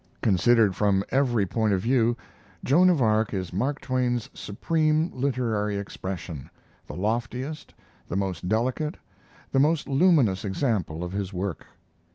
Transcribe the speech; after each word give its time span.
Considered 0.23 0.75
from 0.75 1.03
every 1.09 1.45
point 1.45 1.75
of 1.75 1.81
view, 1.81 2.17
Joan 2.63 2.89
of 2.89 3.03
Arc 3.03 3.35
is 3.35 3.53
Mark 3.53 3.79
Twain's 3.79 4.31
supreme 4.33 5.11
literary 5.13 5.77
expression, 5.77 6.49
the 6.87 6.95
loftiest, 6.95 7.71
the 8.07 8.17
most 8.17 8.49
delicate, 8.49 8.97
the 9.51 9.59
most 9.59 9.87
luminous 9.87 10.43
example 10.43 11.03
of 11.03 11.11
his 11.11 11.31
work. 11.33 11.67